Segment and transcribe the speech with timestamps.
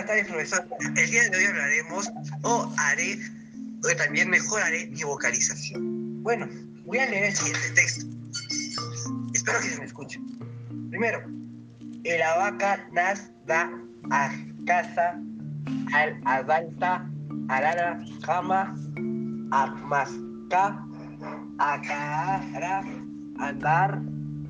[0.00, 2.10] El día de hoy hablaremos
[2.42, 3.18] o haré,
[3.84, 6.22] o también mejoraré mi vocalización.
[6.22, 6.48] Bueno,
[6.86, 8.06] voy a leer el siguiente texto.
[9.34, 10.18] Espero que se me escuche.
[10.88, 11.22] Primero,
[12.04, 13.70] el vaca nas da
[14.10, 14.32] a
[14.66, 15.20] casa
[15.92, 17.06] al adalta
[17.48, 18.74] alara jama
[19.84, 20.82] masca
[21.58, 22.82] a cara
[23.38, 24.00] andar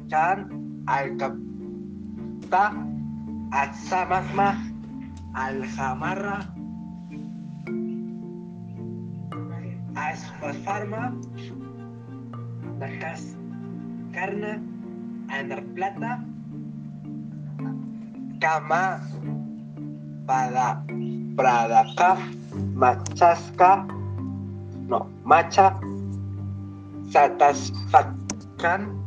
[0.09, 2.87] chan al capta
[3.53, 4.70] Atzamasma,
[5.35, 6.43] Aljamarra,
[9.95, 11.15] Asfasfarma,
[12.79, 13.39] Najas,
[14.13, 14.59] Carna,
[15.75, 16.13] Plata,
[18.43, 19.01] Kama,
[20.27, 20.83] Pada,
[21.39, 22.19] Pradaka,
[22.75, 23.87] Machasca,
[24.91, 25.79] no, Macha,
[27.15, 28.99] Satasfakan,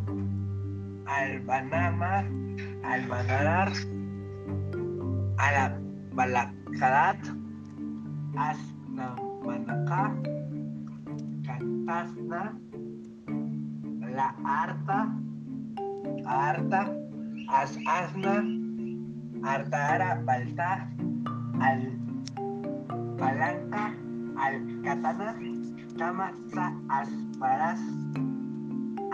[1.03, 2.23] Albanama,
[2.83, 3.75] Albanarar,
[5.35, 5.82] ala
[6.15, 7.21] balakarat
[8.37, 9.07] asna
[9.45, 10.03] manaka
[11.45, 12.41] katasna
[14.17, 14.99] la arta
[16.25, 16.81] arta
[17.59, 18.35] as asna
[19.53, 20.71] artara balta
[21.69, 21.81] al
[23.19, 23.85] palanca
[24.45, 25.29] al katana
[25.97, 26.65] kama sa
[26.99, 27.81] asparas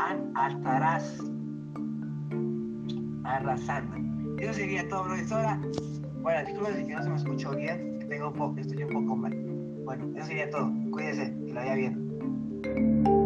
[0.07, 1.07] an astarás
[3.23, 3.95] arrasando.
[4.39, 5.59] Eso sería todo, profesora.
[6.29, 9.33] Bueno, disculpen si no se me escuchó bien, tengo estoy un poco mal.
[9.83, 10.71] Bueno, eso sería todo.
[10.91, 13.18] Cuídense, que lo vaya bien.